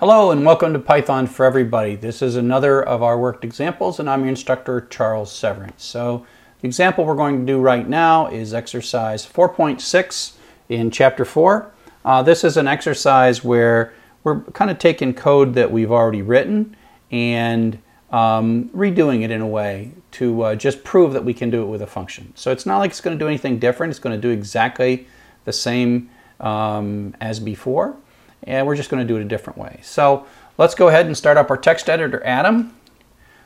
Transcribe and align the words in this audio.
Hello 0.00 0.30
and 0.30 0.46
welcome 0.46 0.72
to 0.72 0.78
Python 0.78 1.26
for 1.26 1.44
Everybody. 1.44 1.94
This 1.94 2.22
is 2.22 2.34
another 2.34 2.82
of 2.82 3.02
our 3.02 3.18
worked 3.18 3.44
examples 3.44 4.00
and 4.00 4.08
I'm 4.08 4.20
your 4.20 4.30
instructor 4.30 4.86
Charles 4.88 5.30
Severance. 5.30 5.84
So 5.84 6.24
the 6.62 6.68
example 6.68 7.04
we're 7.04 7.14
going 7.14 7.40
to 7.40 7.44
do 7.44 7.60
right 7.60 7.86
now 7.86 8.26
is 8.28 8.54
exercise 8.54 9.26
4.6 9.26 10.32
in 10.70 10.90
chapter 10.90 11.26
4. 11.26 11.70
Uh, 12.02 12.22
this 12.22 12.44
is 12.44 12.56
an 12.56 12.66
exercise 12.66 13.44
where 13.44 13.92
we're 14.24 14.40
kind 14.52 14.70
of 14.70 14.78
taking 14.78 15.12
code 15.12 15.52
that 15.52 15.70
we've 15.70 15.92
already 15.92 16.22
written 16.22 16.74
and 17.10 17.78
um, 18.10 18.70
redoing 18.70 19.22
it 19.22 19.30
in 19.30 19.42
a 19.42 19.46
way 19.46 19.92
to 20.12 20.40
uh, 20.40 20.54
just 20.54 20.82
prove 20.82 21.12
that 21.12 21.26
we 21.26 21.34
can 21.34 21.50
do 21.50 21.62
it 21.62 21.66
with 21.66 21.82
a 21.82 21.86
function. 21.86 22.32
So 22.36 22.50
it's 22.50 22.64
not 22.64 22.78
like 22.78 22.92
it's 22.92 23.02
going 23.02 23.18
to 23.18 23.22
do 23.22 23.28
anything 23.28 23.58
different. 23.58 23.90
It's 23.90 24.00
going 24.00 24.18
to 24.18 24.28
do 24.28 24.30
exactly 24.30 25.06
the 25.44 25.52
same 25.52 26.08
um, 26.40 27.14
as 27.20 27.38
before 27.38 27.98
and 28.44 28.66
we're 28.66 28.76
just 28.76 28.90
going 28.90 29.06
to 29.06 29.06
do 29.06 29.18
it 29.18 29.22
a 29.22 29.28
different 29.28 29.58
way. 29.58 29.80
So 29.82 30.26
let's 30.58 30.74
go 30.74 30.88
ahead 30.88 31.06
and 31.06 31.16
start 31.16 31.36
up 31.36 31.50
our 31.50 31.56
text 31.56 31.88
editor 31.88 32.22
Atom. 32.24 32.76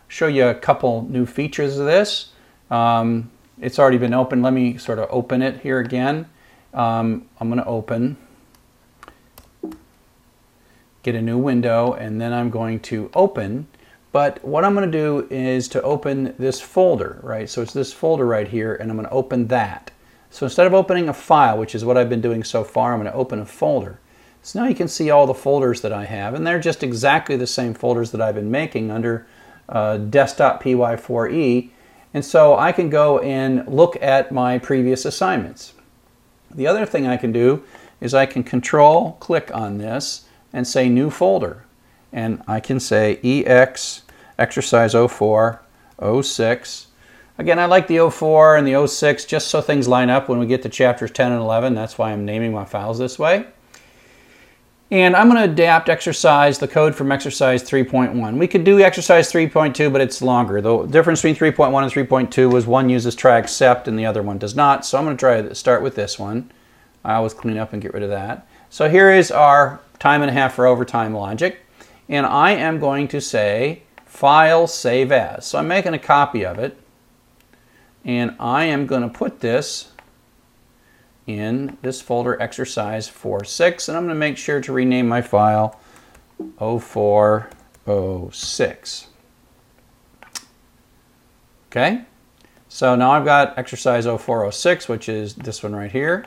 Show 0.09 0.27
you 0.27 0.47
a 0.47 0.55
couple 0.55 1.07
new 1.09 1.27
features 1.27 1.79
of 1.79 1.87
this. 1.87 2.31
Um, 2.71 3.31
it's 3.61 3.79
already 3.79 3.99
been 3.99 4.15
open. 4.15 4.43
Let 4.43 4.53
me 4.53 4.77
sort 4.79 4.99
of 4.99 5.09
open 5.11 5.43
it 5.43 5.61
here 5.61 5.79
again. 5.79 6.27
Um, 6.73 7.27
I'm 7.39 7.49
going 7.49 7.63
to 7.63 7.67
open, 7.67 8.17
get 11.03 11.15
a 11.15 11.23
new 11.23 11.39
window, 11.39 11.93
and 11.93 12.21
then 12.21 12.33
I'm 12.33 12.51
going 12.51 12.81
to 12.81 13.11
open. 13.15 13.69
But 14.11 14.45
what 14.45 14.65
I'm 14.65 14.75
going 14.75 14.91
to 14.91 14.99
do 14.99 15.27
is 15.31 15.69
to 15.69 15.83
open 15.83 16.35
this 16.39 16.61
folder, 16.61 17.21
right? 17.23 17.49
So 17.49 17.63
it's 17.63 17.73
this 17.73 17.93
folder 17.93 18.27
right 18.27 18.47
here, 18.47 18.75
and 18.75 18.91
I'm 18.91 18.97
going 18.97 19.09
to 19.09 19.15
open 19.15 19.49
that. 19.49 19.91
So 20.31 20.47
instead 20.47 20.67
of 20.67 20.75
opening 20.75 21.09
a 21.09 21.15
file, 21.15 21.59
which 21.59 21.75
is 21.75 21.85
what 21.85 21.97
I've 21.97 22.09
been 22.09 22.21
doing 22.21 22.43
so 22.43 22.65
far, 22.65 22.93
I'm 22.93 23.01
going 23.01 23.11
to 23.11 23.17
open 23.17 23.39
a 23.39 23.47
folder. 23.47 24.01
So 24.45 24.61
now 24.61 24.69
you 24.69 24.75
can 24.75 24.89
see 24.89 25.09
all 25.09 25.27
the 25.27 25.33
folders 25.33 25.81
that 25.81 25.93
I 25.93 26.05
have, 26.05 26.35
and 26.35 26.47
they're 26.47 26.61
just 26.61 26.83
exactly 26.83 27.35
the 27.35 27.47
same 27.47 27.73
folders 27.73 28.11
that 28.11 28.21
I've 28.21 28.35
been 28.35 28.51
making 28.51 28.91
under 28.91 29.27
uh, 29.71 29.97
desktop 29.97 30.63
py4e. 30.63 31.71
And 32.13 32.23
so 32.23 32.55
I 32.55 32.71
can 32.71 32.91
go 32.91 33.21
and 33.21 33.67
look 33.67 33.97
at 34.03 34.31
my 34.31 34.59
previous 34.59 35.07
assignments. 35.07 35.73
The 36.51 36.67
other 36.67 36.85
thing 36.85 37.07
I 37.07 37.17
can 37.17 37.33
do 37.33 37.65
is 38.03 38.13
I 38.13 38.27
can 38.27 38.45
control 38.45 39.13
click 39.13 39.51
on 39.55 39.79
this 39.79 40.27
and 40.53 40.69
say 40.69 40.91
new 40.91 41.09
folder. 41.09 41.65
And 42.13 42.43
I 42.47 42.61
can 42.61 42.81
say 42.81 43.17
EX 43.25 44.03
exercise 44.39 44.93
04, 44.93 45.63
06. 46.23 46.87
Again, 47.39 47.59
I 47.59 47.65
like 47.65 47.87
the 47.87 48.11
04 48.11 48.59
and 48.59 48.69
the 48.69 48.87
06 48.87 49.25
just 49.25 49.49
so 49.49 49.63
things 49.63 49.89
line 49.89 50.11
up 50.11 50.29
when 50.29 50.39
we 50.39 50.45
get 50.45 50.63
to 50.65 50.69
chapters 50.69 51.13
10 51.13 51.33
and 51.33 51.41
11. 51.41 51.75
That's 51.75 51.97
why 51.97 52.13
I'm 52.13 52.27
naming 52.27 52.53
my 52.53 52.67
files 52.67 52.99
this 52.99 53.19
way. 53.19 53.47
And 54.91 55.17
I'm 55.17 55.29
going 55.31 55.43
to 55.43 55.51
adapt 55.51 55.89
exercise, 55.89 56.59
the 56.59 56.69
code 56.69 56.95
from 56.95 57.11
exercise 57.11 57.63
3.1. 57.63 58.39
We 58.39 58.47
could 58.47 58.65
do 58.65 58.81
exercise 58.81 59.33
3.2, 59.33 59.91
but 59.91 60.01
it's 60.01 60.21
longer. 60.21 60.61
The 60.61 60.85
difference 60.87 61.23
between 61.23 61.53
3.1 61.53 61.83
and 61.83 62.31
3.2 62.31 62.53
was 62.53 62.67
one 62.67 62.91
uses 62.91 63.15
try 63.15 63.39
except 63.39 63.89
and 63.89 63.99
the 63.99 64.07
other 64.07 64.23
one 64.23 64.39
does 64.39 64.55
not. 64.55 64.85
So 64.85 64.99
I'm 64.99 65.05
going 65.05 65.17
to 65.17 65.21
try 65.21 65.41
to 65.41 65.55
start 65.55 65.83
with 65.83 65.95
this 65.95 66.19
one. 66.19 66.51
I 67.03 67.15
always 67.15 67.35
clean 67.35 67.57
up 67.57 67.73
and 67.73 67.81
get 67.81 67.95
rid 67.95 68.03
of 68.03 68.11
that. 68.11 68.47
So 68.69 68.89
here 68.89 69.11
is 69.11 69.31
our 69.31 69.81
time 69.99 70.21
and 70.21 70.31
a 70.31 70.35
half 70.35 70.55
for 70.55 70.67
overtime 70.67 71.15
logic. 71.15 71.61
And 72.09 72.27
I 72.27 72.53
am 72.53 72.79
going 72.79 73.09
to 73.09 73.21
say 73.21 73.83
file 74.05 74.67
save 74.67 75.11
as. 75.11 75.47
So 75.47 75.59
I'm 75.59 75.69
making 75.69 75.95
a 75.95 75.99
copy 75.99 76.45
of 76.45 76.59
it. 76.59 76.79
And 78.05 78.37
I 78.39 78.65
am 78.67 78.87
going 78.87 79.03
to 79.03 79.09
put 79.09 79.41
this 79.41 79.93
in 81.27 81.77
this 81.83 82.01
folder 82.01 82.41
exercise 82.41 83.09
4.6 83.09 83.89
and 83.89 83.97
I'm 83.97 84.05
going 84.05 84.15
to 84.15 84.19
make 84.19 84.37
sure 84.37 84.61
to 84.61 84.73
rename 84.73 85.09
my 85.09 85.23
file 85.23 85.81
0406. 86.59 89.07
Okay, 91.69 92.03
so 92.69 92.95
now 92.95 93.13
I've 93.13 93.25
got 93.25 93.59
exercise 93.59 94.05
0406 94.05 94.89
which 94.89 95.09
is 95.09 95.35
this 95.35 95.63
one 95.63 95.75
right 95.75 95.91
here. 95.91 96.27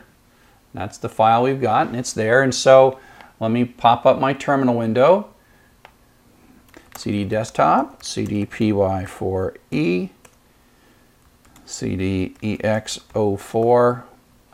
That's 0.74 0.97
the 0.97 1.09
file 1.09 1.44
we've 1.44 1.62
got 1.62 1.88
and 1.88 1.96
it's 1.96 2.13
there 2.13 2.41
and 2.41 2.53
so 2.53 3.00
let 3.40 3.52
me 3.52 3.66
pop 3.66 4.06
up 4.06 4.19
my 4.19 4.34
terminal 4.34 4.75
window 4.75 5.30
cd 6.97 7.25
desktop, 7.25 8.03
cd 8.03 8.46
py4e, 8.46 10.09
cd 11.66 12.36
ex04 12.41 14.03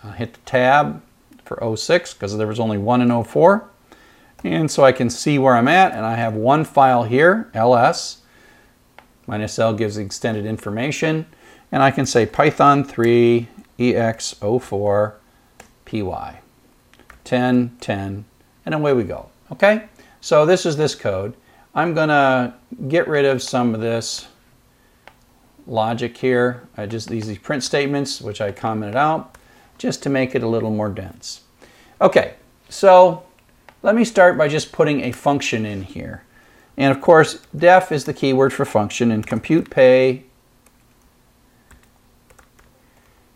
uh, 0.03 0.11
hit 0.11 0.33
the 0.33 0.39
tab 0.41 1.01
for 1.45 1.75
06 1.75 2.13
because 2.13 2.37
there 2.37 2.47
was 2.47 2.59
only 2.59 2.77
one 2.77 3.01
in 3.01 3.23
04. 3.23 3.69
And 4.43 4.69
so 4.69 4.83
I 4.83 4.91
can 4.91 5.09
see 5.09 5.39
where 5.39 5.55
I'm 5.55 5.67
at 5.67 5.93
and 5.93 6.05
I 6.05 6.15
have 6.15 6.33
one 6.33 6.65
file 6.65 7.03
here, 7.03 7.49
ls, 7.53 8.17
minus 9.25 9.57
l 9.57 9.73
gives 9.73 9.97
extended 9.97 10.45
information. 10.45 11.25
And 11.71 11.81
I 11.81 11.91
can 11.91 12.05
say 12.05 12.25
python 12.25 12.83
3 12.83 13.47
ex04 13.79 15.13
py 15.85 16.03
10 17.23 17.77
10 17.79 18.25
and 18.65 18.75
away 18.75 18.93
we 18.93 19.03
go. 19.03 19.29
Okay, 19.51 19.85
so 20.21 20.45
this 20.45 20.65
is 20.65 20.77
this 20.77 20.95
code. 20.95 21.35
I'm 21.73 21.93
gonna 21.93 22.55
get 22.87 23.07
rid 23.07 23.25
of 23.25 23.41
some 23.41 23.73
of 23.73 23.81
this 23.81 24.27
logic 25.65 26.17
here. 26.17 26.67
I 26.75 26.85
just 26.85 27.07
these 27.07 27.37
print 27.37 27.63
statements 27.63 28.21
which 28.21 28.41
I 28.41 28.51
commented 28.51 28.97
out 28.97 29.37
just 29.77 30.03
to 30.03 30.09
make 30.09 30.35
it 30.35 30.43
a 30.43 30.47
little 30.47 30.71
more 30.71 30.89
dense. 30.89 31.41
Okay, 31.99 32.35
so 32.69 33.23
let 33.81 33.95
me 33.95 34.05
start 34.05 34.37
by 34.37 34.47
just 34.47 34.71
putting 34.71 35.01
a 35.01 35.11
function 35.11 35.65
in 35.65 35.83
here. 35.83 36.23
And 36.77 36.95
of 36.95 37.01
course, 37.01 37.45
def 37.55 37.91
is 37.91 38.05
the 38.05 38.13
keyword 38.13 38.53
for 38.53 38.65
function, 38.65 39.11
and 39.11 39.25
compute 39.25 39.69
pay 39.69 40.23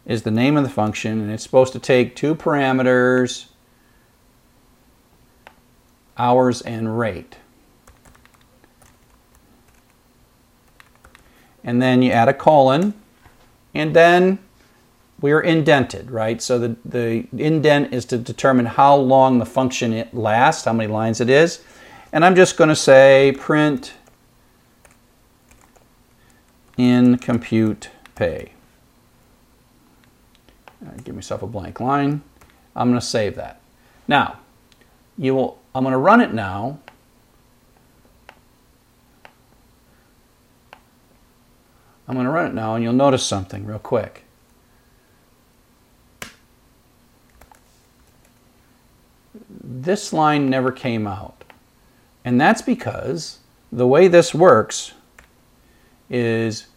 is 0.06 0.24
the 0.24 0.32
name 0.32 0.56
of 0.58 0.64
the 0.64 0.70
function, 0.70 1.20
and 1.20 1.32
it's 1.32 1.44
supposed 1.44 1.74
to 1.74 1.80
take 1.80 2.16
two 2.16 2.34
parameters, 2.34 3.48
hours 6.18 6.62
and 6.62 6.98
rate. 6.98 7.38
And 11.64 11.82
then 11.82 12.02
you 12.02 12.12
add 12.12 12.30
a 12.30 12.34
colon, 12.34 12.94
and 13.74 13.94
then 13.94 14.40
we're 15.20 15.42
indented, 15.42 16.12
right? 16.12 16.42
So 16.42 16.60
the, 16.60 16.76
the 16.86 17.28
indent 17.38 17.94
is 17.94 18.06
to 18.06 18.18
determine 18.18 18.66
how 18.66 18.96
long 18.96 19.40
the 19.40 19.46
function 19.46 19.92
it 19.94 20.14
lasts, 20.14 20.66
how 20.66 20.74
many 20.74 20.92
lines 20.92 21.20
it 21.22 21.30
is. 21.30 21.62
And 22.12 22.24
I'm 22.24 22.36
just 22.36 22.56
going 22.56 22.70
to 22.70 22.76
say 22.76 23.36
print 23.38 23.94
in 26.78 27.18
compute 27.18 27.90
pay. 28.16 28.52
give 31.04 31.16
myself 31.16 31.42
a 31.42 31.48
blank 31.48 31.80
line. 31.80 32.22
I'm 32.76 32.90
going 32.90 33.00
to 33.00 33.06
save 33.06 33.36
that. 33.36 33.60
Now, 34.08 34.40
you 35.18 35.34
will, 35.34 35.60
I'm 35.74 35.84
going 35.84 35.94
to 35.94 35.98
run 35.98 36.22
it 36.22 36.34
now. 36.34 36.80
I'm 42.08 42.14
going 42.14 42.26
to 42.26 42.32
run 42.32 42.46
it 42.46 42.54
now 42.54 42.76
and 42.76 42.84
you'll 42.84 42.94
notice 42.94 43.26
something 43.26 43.66
real 43.66 43.80
quick. 43.80 44.27
This 49.88 50.14
line 50.14 50.50
never 50.50 50.72
came 50.72 51.08
out. 51.08 51.44
And 52.24 52.40
that's 52.40 52.62
because 52.62 53.40
the 53.72 53.88
way 53.88 54.08
this 54.08 54.36
works 54.36 54.92
is 56.10 56.68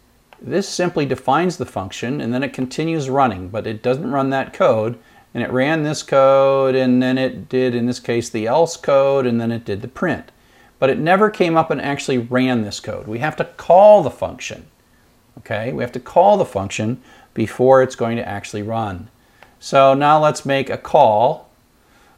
this 0.41 0.69
simply 0.69 1.05
defines 1.05 1.57
the 1.57 1.67
function 1.67 2.21
and 2.21 2.33
then 2.33 2.43
it 2.43 2.53
continues 2.53 3.11
running, 3.11 3.49
but 3.49 3.67
it 3.67 3.83
doesn't 3.83 4.11
run 4.11 4.31
that 4.31 4.53
code. 4.53 4.99
And 5.35 5.43
it 5.43 5.53
ran 5.53 5.83
this 5.83 6.03
code 6.03 6.75
and 6.75 7.03
then 7.03 7.19
it 7.19 7.49
did, 7.49 7.75
in 7.75 7.87
this 7.87 8.01
case, 8.01 8.31
the 8.31 8.47
else 8.47 8.77
code 8.77 9.27
and 9.27 9.41
then 9.41 9.53
it 9.53 9.65
did 9.65 9.83
the 9.83 9.89
print. 9.89 10.33
But 10.79 10.91
it 10.91 10.99
never 10.99 11.31
came 11.31 11.57
up 11.57 11.71
and 11.71 11.81
actually 11.81 12.19
ran 12.19 12.63
this 12.63 12.81
code. 12.81 13.07
We 13.07 13.19
have 13.19 13.37
to 13.37 13.45
call 13.45 14.03
the 14.03 14.11
function. 14.11 14.67
Okay, 15.39 15.73
we 15.73 15.83
have 15.83 15.93
to 15.93 16.01
call 16.01 16.37
the 16.37 16.45
function 16.45 17.03
before 17.35 17.83
it's 17.83 17.97
going 17.97 18.17
to 18.17 18.29
actually 18.29 18.63
run. 18.63 19.09
So 19.59 19.95
now 19.95 20.21
let's 20.23 20.47
make 20.47 20.71
a 20.71 20.79
call 20.79 21.49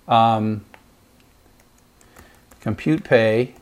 um, 0.09 0.65
compute 2.63 3.05
pay, 3.05 3.55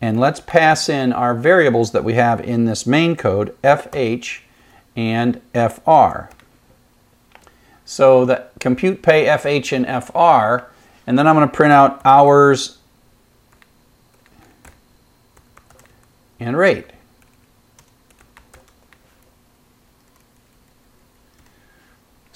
and 0.00 0.18
let's 0.18 0.40
pass 0.40 0.88
in 0.88 1.12
our 1.12 1.34
variables 1.34 1.90
that 1.92 2.04
we 2.04 2.14
have 2.14 2.40
in 2.40 2.64
this 2.64 2.86
main 2.86 3.16
code, 3.16 3.54
FH 3.62 4.40
and 4.96 5.40
FR. 5.52 6.30
So 7.84 8.24
the 8.24 8.46
compute 8.60 9.02
pay 9.02 9.26
FH 9.26 9.72
and 9.72 10.04
FR, 10.04 10.70
and 11.06 11.18
then 11.18 11.26
I'm 11.26 11.34
going 11.34 11.48
to 11.48 11.54
print 11.54 11.72
out 11.72 12.00
hours 12.04 12.78
and 16.38 16.56
rate. 16.56 16.86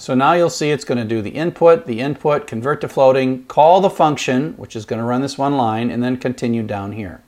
So 0.07 0.15
now 0.15 0.31
you'll 0.31 0.49
see 0.49 0.71
it's 0.71 0.85
going 0.85 0.99
to 0.99 1.03
do 1.03 1.21
the 1.21 1.31
input, 1.31 1.85
the 1.85 1.99
input, 1.99 2.47
convert 2.47 2.79
to 2.79 2.87
floating, 2.87 3.43
call 3.43 3.81
the 3.81 3.89
function, 3.89 4.53
which 4.53 4.73
is 4.73 4.85
going 4.85 4.99
to 5.01 5.05
run 5.05 5.19
this 5.19 5.37
one 5.37 5.57
line, 5.57 5.91
and 5.91 6.01
then 6.01 6.15
continue 6.15 6.63
down 6.63 6.93
here. 6.93 7.21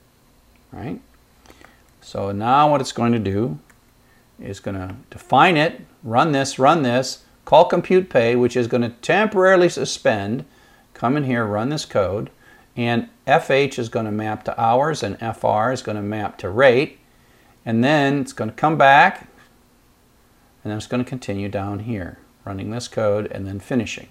Right? 0.72 1.02
So 2.00 2.32
now 2.32 2.72
what 2.72 2.80
it's 2.80 2.94
going 2.94 3.12
to 3.12 3.20
do 3.20 3.60
is 4.40 4.62
going 4.62 4.76
to 4.76 4.96
define 5.10 5.58
it, 5.58 5.82
run 6.06 6.32
this, 6.32 6.58
run 6.58 6.84
this, 6.84 7.26
call 7.44 7.66
compute 7.66 8.10
pay, 8.10 8.38
which 8.38 8.56
is 8.56 8.68
going 8.68 8.84
to 8.84 8.96
temporarily 9.02 9.68
suspend, 9.68 10.46
come 10.94 11.18
in 11.18 11.26
here, 11.26 11.46
run 11.46 11.68
this 11.68 11.84
code, 11.84 12.30
and 12.78 13.10
FH 13.28 13.78
is 13.78 13.90
going 13.90 14.06
to 14.06 14.12
map 14.14 14.46
to 14.46 14.58
hours 14.58 15.04
and 15.04 15.20
FR 15.20 15.72
is 15.74 15.82
going 15.82 15.98
to 15.98 16.02
map 16.02 16.38
to 16.38 16.50
rate, 16.50 16.98
and 17.66 17.84
then 17.84 18.22
it's 18.22 18.32
going 18.32 18.50
to 18.50 18.56
come 18.56 18.78
back, 18.78 19.28
and 20.64 20.72
then 20.72 20.78
it's 20.78 20.88
going 20.88 21.04
to 21.04 21.10
continue 21.10 21.50
down 21.50 21.80
here, 21.80 22.20
running 22.46 22.72
this 22.72 22.88
code 22.88 23.28
and 23.32 23.46
then 23.48 23.60
finishing. 23.60 24.08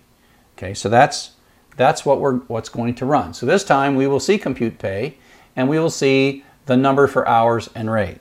Okay, 0.57 0.75
so 0.75 0.89
that's 0.89 1.33
that's 1.77 2.05
what 2.05 2.21
we're 2.21 2.39
what's 2.49 2.69
going 2.69 2.95
to 2.97 3.07
run. 3.07 3.33
So 3.35 3.47
this 3.47 3.65
time 3.65 3.95
we 3.95 4.07
will 4.07 4.21
see 4.21 4.39
compute 4.39 4.79
pay, 4.79 5.17
and 5.55 5.69
we 5.69 5.79
will 5.79 5.91
see 5.91 6.45
the 6.67 6.77
number 6.77 7.07
for 7.07 7.27
hours 7.27 7.71
and 7.75 7.91
rate. 7.91 8.19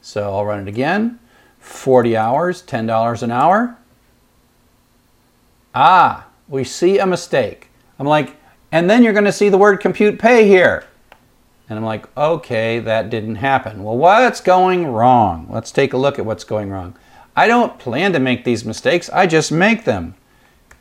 So 0.00 0.32
I'll 0.32 0.44
run 0.44 0.60
it 0.60 0.68
again. 0.68 1.18
40 1.58 2.16
hours, 2.16 2.62
$10 2.62 3.22
an 3.22 3.30
hour. 3.30 3.76
Ah, 5.74 6.28
we 6.48 6.64
see 6.64 6.98
a 6.98 7.06
mistake. 7.06 7.68
I'm 7.98 8.06
like, 8.06 8.36
and 8.72 8.88
then 8.88 9.02
you're 9.02 9.12
going 9.12 9.24
to 9.24 9.32
see 9.32 9.48
the 9.48 9.58
word 9.58 9.80
compute 9.80 10.18
pay 10.18 10.46
here. 10.46 10.84
And 11.68 11.78
I'm 11.78 11.84
like, 11.84 12.06
okay, 12.16 12.78
that 12.78 13.10
didn't 13.10 13.36
happen. 13.36 13.82
Well, 13.82 13.96
what's 13.96 14.40
going 14.40 14.86
wrong? 14.86 15.46
Let's 15.50 15.70
take 15.70 15.92
a 15.92 15.98
look 15.98 16.18
at 16.18 16.24
what's 16.24 16.44
going 16.44 16.70
wrong. 16.70 16.96
I 17.38 17.46
don't 17.46 17.78
plan 17.78 18.12
to 18.14 18.18
make 18.18 18.42
these 18.42 18.64
mistakes, 18.64 19.08
I 19.10 19.28
just 19.28 19.52
make 19.52 19.84
them. 19.84 20.16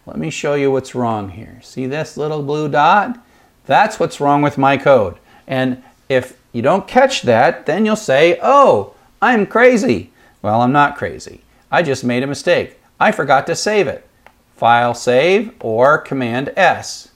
Let 0.08 0.18
me 0.18 0.32
show 0.32 0.56
you 0.56 0.72
what's 0.72 0.96
wrong 0.96 1.30
here. 1.30 1.60
See 1.62 1.86
this 1.86 2.18
little 2.18 2.42
blue 2.42 2.68
dot? 2.68 3.24
That's 3.68 4.00
what's 4.00 4.20
wrong 4.20 4.42
with 4.42 4.58
my 4.58 4.76
code. 4.76 5.20
And 5.46 5.84
if 6.10 6.40
you 6.54 6.64
don't 6.64 6.88
catch 6.88 7.22
that, 7.22 7.68
then 7.68 7.86
you'll 7.86 7.96
say, 7.96 8.40
oh, 8.42 8.96
I'm 9.22 9.46
crazy. 9.46 10.12
Well, 10.42 10.62
I'm 10.62 10.72
not 10.72 10.98
crazy. 10.98 11.42
I 11.70 11.84
just 11.84 12.04
made 12.04 12.24
a 12.24 12.28
mistake. 12.28 12.80
I 13.00 13.12
forgot 13.12 13.46
to 13.46 13.56
save 13.56 13.88
it. 13.88 14.10
File 14.56 14.96
save 14.96 15.54
or 15.60 16.00
Command 16.00 16.54
S. 16.58 17.10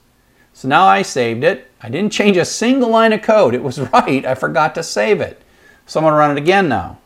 So 0.53 0.67
now 0.67 0.85
I 0.85 1.01
saved 1.01 1.43
it. 1.43 1.71
I 1.81 1.89
didn't 1.89 2.13
change 2.13 2.37
a 2.37 2.45
single 2.45 2.89
line 2.89 3.11
of 3.11 3.23
code. 3.23 3.55
It 3.55 3.63
was 3.63 3.79
right. 3.91 4.23
I 4.23 4.35
forgot 4.35 4.75
to 4.75 4.83
save 4.83 5.19
it. 5.19 5.41
So 5.87 5.99
I'm 5.99 6.03
going 6.03 6.11
to 6.11 6.17
run 6.19 6.37
it 6.37 6.39
again 6.39 6.69
now. 6.69 6.99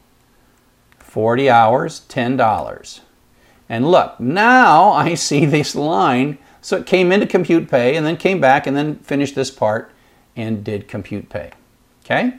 40 1.15 1.49
hours, 1.49 2.01
$10. 2.09 2.99
And 3.69 3.89
look, 3.89 4.19
now 4.19 4.91
I 4.91 5.13
see 5.15 5.45
this 5.45 5.73
line. 5.73 6.37
So 6.59 6.75
it 6.75 6.85
came 6.85 7.13
into 7.13 7.25
compute 7.25 7.71
pay 7.71 7.95
and 7.95 8.05
then 8.05 8.17
came 8.17 8.41
back 8.41 8.67
and 8.67 8.75
then 8.75 8.97
finished 8.97 9.33
this 9.33 9.49
part 9.49 9.93
and 10.35 10.61
did 10.61 10.89
compute 10.89 11.29
pay. 11.29 11.51
Okay? 12.03 12.33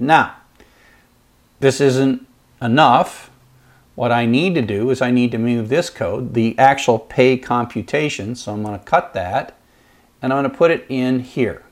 Now, 0.00 0.34
this 1.60 1.80
isn't 1.80 2.26
enough, 2.60 3.30
what 3.94 4.10
I 4.10 4.26
need 4.26 4.56
to 4.56 4.62
do 4.62 4.90
is 4.90 5.00
I 5.00 5.12
need 5.12 5.30
to 5.30 5.38
move 5.38 5.68
this 5.68 5.90
code, 5.90 6.34
the 6.34 6.58
actual 6.58 6.98
pay 6.98 7.36
computation, 7.36 8.34
so 8.34 8.52
I'm 8.52 8.64
going 8.64 8.80
to 8.80 8.84
cut 8.84 9.14
that, 9.14 9.56
and 10.20 10.32
I'm 10.32 10.42
going 10.42 10.50
to 10.50 10.58
put 10.58 10.72
it 10.72 10.86
in 10.88 11.20
here. 11.20 11.62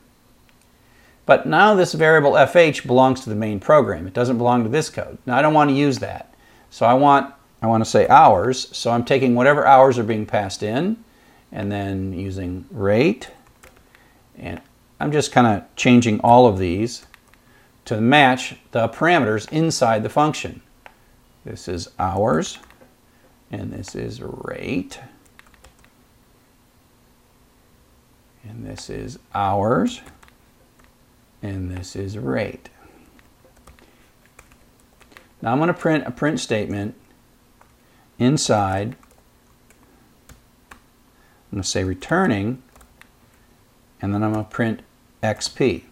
But 1.28 1.44
now 1.44 1.74
this 1.74 1.92
variable 1.92 2.38
fh 2.46 2.86
belongs 2.86 3.20
to 3.20 3.28
the 3.28 3.36
main 3.36 3.60
program. 3.60 4.06
It 4.06 4.14
doesn't 4.14 4.38
belong 4.38 4.62
to 4.62 4.70
this 4.70 4.88
code. 4.88 5.18
Now 5.26 5.36
I 5.36 5.42
don't 5.42 5.52
want 5.52 5.68
to 5.68 5.76
use 5.76 5.98
that. 5.98 6.32
So 6.70 6.86
I 6.86 6.94
want, 6.94 7.34
I 7.60 7.66
want 7.66 7.84
to 7.84 7.90
say 7.90 8.08
hours, 8.08 8.74
so 8.74 8.90
I'm 8.90 9.04
taking 9.04 9.34
whatever 9.34 9.66
hours 9.66 9.98
are 9.98 10.04
being 10.04 10.24
passed 10.24 10.62
in, 10.62 11.04
and 11.52 11.70
then 11.70 12.14
using 12.14 12.64
rate, 12.70 13.30
and 14.38 14.62
I'm 14.98 15.12
just 15.12 15.30
kind 15.30 15.46
of 15.46 15.76
changing 15.76 16.18
all 16.20 16.46
of 16.46 16.58
these 16.58 17.04
to 17.84 18.00
match 18.00 18.56
the 18.70 18.88
parameters 18.88 19.52
inside 19.52 20.02
the 20.02 20.08
function. 20.08 20.62
This 21.44 21.68
is 21.68 21.90
hours, 21.98 22.58
and 23.50 23.70
this 23.70 23.94
is 23.94 24.22
rate. 24.22 24.98
And 28.44 28.64
this 28.64 28.88
is 28.88 29.18
hours, 29.34 30.00
and 31.42 31.70
this 31.70 31.94
is 31.96 32.18
rate. 32.18 32.68
Now 35.40 35.52
I'm 35.52 35.58
going 35.58 35.68
to 35.68 35.74
print 35.74 36.06
a 36.06 36.10
print 36.10 36.40
statement 36.40 36.94
inside. 38.18 38.96
I'm 40.70 41.52
going 41.52 41.62
to 41.62 41.68
say 41.68 41.84
returning, 41.84 42.62
and 44.02 44.14
then 44.14 44.22
I'm 44.22 44.32
going 44.32 44.44
to 44.44 44.50
print 44.50 44.80
XP. 45.22 45.84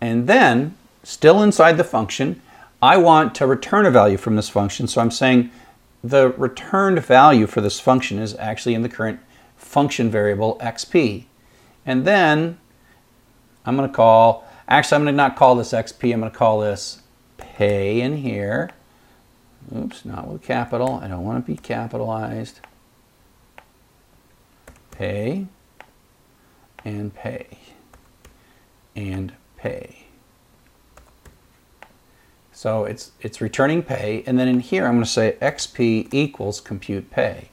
And 0.00 0.26
then, 0.26 0.76
still 1.02 1.42
inside 1.42 1.76
the 1.76 1.84
function, 1.84 2.40
I 2.80 2.96
want 2.96 3.34
to 3.36 3.46
return 3.46 3.86
a 3.86 3.90
value 3.90 4.16
from 4.16 4.36
this 4.36 4.48
function, 4.48 4.86
so 4.86 5.00
I'm 5.00 5.10
saying 5.10 5.50
the 6.04 6.28
returned 6.30 7.00
value 7.00 7.46
for 7.46 7.60
this 7.60 7.80
function 7.80 8.18
is 8.18 8.36
actually 8.36 8.74
in 8.74 8.82
the 8.82 8.88
current 8.88 9.20
function 9.56 10.10
variable 10.10 10.58
xp. 10.60 11.24
And 11.84 12.04
then 12.04 12.58
I'm 13.66 13.76
going 13.76 13.88
to 13.88 13.94
call, 13.94 14.46
actually 14.68 14.96
I'm 14.96 15.02
going 15.02 15.12
to 15.12 15.16
not 15.16 15.36
call 15.36 15.56
this 15.56 15.72
xp, 15.72 16.12
I'm 16.12 16.20
going 16.20 16.30
to 16.32 16.38
call 16.38 16.60
this 16.60 17.02
pay 17.36 18.00
in 18.00 18.18
here. 18.18 18.70
Oops, 19.76 20.04
not 20.04 20.28
with 20.28 20.42
capital. 20.42 21.00
I 21.02 21.08
don't 21.08 21.24
want 21.24 21.44
to 21.44 21.52
be 21.52 21.58
capitalized. 21.58 22.60
Pay 24.92 25.46
and 26.84 27.12
pay 27.12 27.58
and 28.94 29.32
pay. 29.56 30.04
So 32.52 32.84
it's, 32.84 33.10
it's 33.20 33.40
returning 33.40 33.82
pay, 33.82 34.22
and 34.26 34.38
then 34.38 34.48
in 34.48 34.60
here 34.60 34.86
I'm 34.86 34.94
going 34.94 35.04
to 35.04 35.10
say 35.10 35.36
XP 35.42 36.14
equals 36.14 36.60
compute 36.60 37.10
pay. 37.10 37.50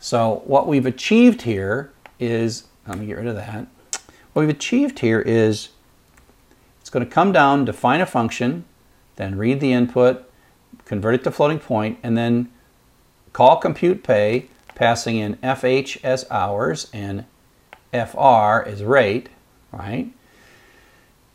So 0.00 0.42
what 0.46 0.66
we've 0.66 0.86
achieved 0.86 1.42
here 1.42 1.92
is, 2.18 2.64
let 2.88 2.98
me 2.98 3.06
get 3.06 3.18
rid 3.18 3.26
of 3.28 3.36
that. 3.36 3.68
What 4.36 4.42
we've 4.42 4.54
achieved 4.54 4.98
here 4.98 5.22
is 5.22 5.70
it's 6.82 6.90
going 6.90 7.06
to 7.06 7.10
come 7.10 7.32
down, 7.32 7.64
define 7.64 8.02
a 8.02 8.06
function, 8.06 8.66
then 9.14 9.38
read 9.38 9.60
the 9.60 9.72
input, 9.72 10.30
convert 10.84 11.14
it 11.14 11.24
to 11.24 11.30
floating 11.30 11.58
point, 11.58 11.98
and 12.02 12.18
then 12.18 12.50
call 13.32 13.56
compute 13.56 14.04
pay, 14.04 14.50
passing 14.74 15.16
in 15.16 15.36
FH 15.36 16.04
as 16.04 16.30
hours 16.30 16.90
and 16.92 17.24
FR 17.92 18.62
as 18.68 18.84
rate, 18.84 19.30
right? 19.72 20.12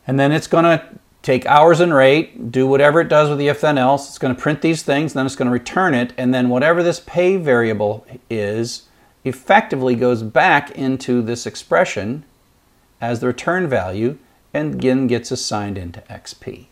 And 0.06 0.20
then 0.20 0.30
it's 0.30 0.46
going 0.46 0.62
to 0.62 0.86
take 1.22 1.44
hours 1.46 1.80
and 1.80 1.92
rate, 1.92 2.52
do 2.52 2.68
whatever 2.68 3.00
it 3.00 3.08
does 3.08 3.28
with 3.28 3.38
the 3.38 3.48
if 3.48 3.60
then 3.60 3.78
else. 3.78 4.10
It's 4.10 4.18
going 4.18 4.32
to 4.32 4.40
print 4.40 4.62
these 4.62 4.84
things, 4.84 5.12
then 5.12 5.26
it's 5.26 5.34
going 5.34 5.46
to 5.46 5.52
return 5.52 5.92
it, 5.92 6.12
and 6.16 6.32
then 6.32 6.48
whatever 6.48 6.84
this 6.84 7.00
pay 7.00 7.36
variable 7.36 8.06
is 8.30 8.86
effectively 9.24 9.96
goes 9.96 10.22
back 10.22 10.70
into 10.70 11.20
this 11.20 11.46
expression 11.46 12.22
as 13.02 13.20
the 13.20 13.26
return 13.26 13.68
value 13.68 14.16
and 14.54 14.76
again 14.76 15.06
gets 15.08 15.30
assigned 15.30 15.76
into 15.76 16.00
XP. 16.02 16.66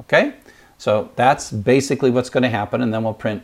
Okay? 0.00 0.34
So 0.76 1.10
that's 1.16 1.50
basically 1.50 2.10
what's 2.10 2.28
going 2.28 2.42
to 2.42 2.50
happen, 2.50 2.82
and 2.82 2.92
then 2.92 3.04
we'll 3.04 3.14
print, 3.14 3.42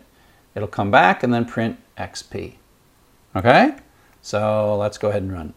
it'll 0.55 0.69
come 0.69 0.91
back 0.91 1.23
and 1.23 1.33
then 1.33 1.47
print 1.47 1.79
XP. 1.97 2.55
Okay? 3.35 3.77
So 4.21 4.77
let's 4.77 4.99
go 4.99 5.09
ahead 5.09 5.23
and 5.23 5.33
run. 5.33 5.55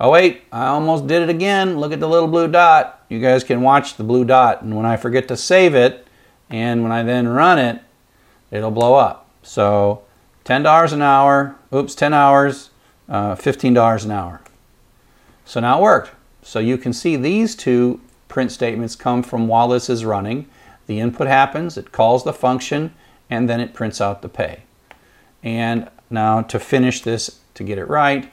Oh 0.00 0.10
wait, 0.10 0.42
I 0.52 0.66
almost 0.66 1.06
did 1.06 1.22
it 1.22 1.28
again. 1.28 1.78
Look 1.78 1.92
at 1.92 2.00
the 2.00 2.08
little 2.08 2.28
blue 2.28 2.46
dot. 2.46 3.04
You 3.08 3.20
guys 3.20 3.42
can 3.42 3.62
watch 3.62 3.96
the 3.96 4.04
blue 4.04 4.24
dot 4.24 4.62
and 4.62 4.76
when 4.76 4.86
I 4.86 4.96
forget 4.96 5.26
to 5.28 5.36
save 5.36 5.74
it 5.74 6.06
and 6.48 6.82
when 6.82 6.92
I 6.92 7.02
then 7.02 7.26
run 7.26 7.58
it, 7.58 7.82
it'll 8.52 8.70
blow 8.70 8.94
up. 8.94 9.28
So 9.42 10.02
$10 10.44 10.92
an 10.92 11.02
hour, 11.02 11.56
oops, 11.74 11.96
10 11.96 12.14
hours, 12.14 12.70
uh, 13.08 13.34
$15 13.34 14.04
an 14.04 14.10
hour. 14.12 14.40
So 15.48 15.60
now 15.60 15.78
it 15.78 15.82
worked. 15.82 16.10
So 16.42 16.58
you 16.58 16.76
can 16.76 16.92
see 16.92 17.16
these 17.16 17.56
two 17.56 18.02
print 18.28 18.52
statements 18.52 18.94
come 18.94 19.22
from 19.22 19.48
while 19.48 19.68
this 19.68 19.88
is 19.88 20.04
running. 20.04 20.46
The 20.86 21.00
input 21.00 21.26
happens, 21.26 21.78
it 21.78 21.90
calls 21.90 22.22
the 22.22 22.34
function, 22.34 22.92
and 23.30 23.48
then 23.48 23.58
it 23.58 23.72
prints 23.72 23.98
out 23.98 24.20
the 24.20 24.28
pay. 24.28 24.64
And 25.42 25.88
now 26.10 26.42
to 26.42 26.60
finish 26.60 27.00
this, 27.00 27.40
to 27.54 27.64
get 27.64 27.78
it 27.78 27.86
right, 27.86 28.30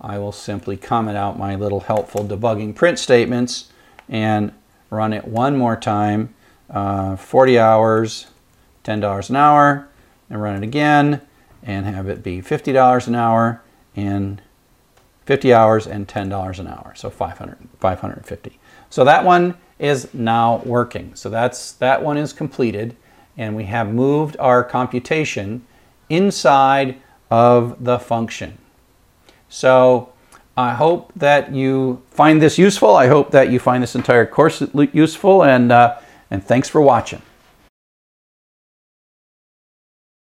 I 0.00 0.18
will 0.18 0.30
simply 0.30 0.76
comment 0.76 1.16
out 1.16 1.36
my 1.36 1.56
little 1.56 1.80
helpful 1.80 2.24
debugging 2.24 2.76
print 2.76 3.00
statements 3.00 3.72
and 4.08 4.52
run 4.88 5.12
it 5.12 5.26
one 5.26 5.56
more 5.56 5.74
time, 5.74 6.32
uh, 6.70 7.16
40 7.16 7.58
hours, 7.58 8.28
$10 8.84 9.30
an 9.30 9.34
hour, 9.34 9.88
and 10.30 10.40
run 10.40 10.54
it 10.54 10.62
again 10.62 11.22
and 11.64 11.86
have 11.86 12.08
it 12.08 12.22
be 12.22 12.40
$50 12.40 13.08
an 13.08 13.16
hour 13.16 13.62
and 13.96 14.40
50 15.24 15.54
hours 15.54 15.86
and 15.86 16.08
$10 16.08 16.58
an 16.58 16.66
hour, 16.66 16.92
so 16.96 17.10
500, 17.10 17.56
550. 17.78 18.58
So 18.90 19.04
that 19.04 19.24
one 19.24 19.56
is 19.78 20.12
now 20.12 20.58
working. 20.64 21.14
So 21.14 21.30
that's 21.30 21.72
that 21.72 22.02
one 22.02 22.16
is 22.16 22.32
completed 22.32 22.96
and 23.36 23.56
we 23.56 23.64
have 23.64 23.92
moved 23.92 24.36
our 24.38 24.62
computation 24.62 25.64
inside 26.08 27.00
of 27.30 27.82
the 27.82 27.98
function. 27.98 28.58
So 29.48 30.12
I 30.56 30.74
hope 30.74 31.12
that 31.16 31.54
you 31.54 32.02
find 32.10 32.42
this 32.42 32.58
useful. 32.58 32.94
I 32.94 33.06
hope 33.06 33.30
that 33.30 33.50
you 33.50 33.58
find 33.58 33.82
this 33.82 33.94
entire 33.94 34.26
course 34.26 34.62
useful, 34.92 35.44
and, 35.44 35.72
uh, 35.72 35.98
and 36.30 36.44
thanks 36.44 36.68
for 36.68 36.82
watching. 36.82 37.22